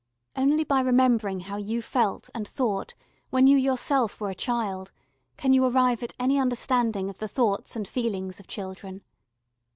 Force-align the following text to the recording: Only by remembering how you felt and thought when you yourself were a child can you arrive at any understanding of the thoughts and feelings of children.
Only 0.35 0.63
by 0.63 0.81
remembering 0.81 1.41
how 1.41 1.57
you 1.57 1.79
felt 1.79 2.31
and 2.33 2.47
thought 2.47 2.95
when 3.29 3.45
you 3.45 3.55
yourself 3.55 4.19
were 4.19 4.31
a 4.31 4.33
child 4.33 4.91
can 5.37 5.53
you 5.53 5.63
arrive 5.63 6.01
at 6.01 6.15
any 6.19 6.39
understanding 6.39 7.07
of 7.07 7.19
the 7.19 7.27
thoughts 7.27 7.75
and 7.75 7.87
feelings 7.87 8.39
of 8.39 8.47
children. 8.47 9.03